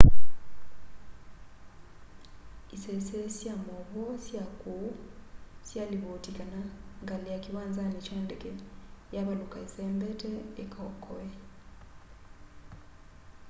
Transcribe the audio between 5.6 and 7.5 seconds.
syalivoti kana ngali ya